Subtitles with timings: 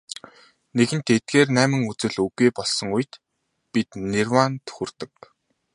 [0.75, 3.11] Нэгэнт эдгээр найман үзэл үгүй болсон үед
[3.73, 5.11] бид нирваанд хүрдэг.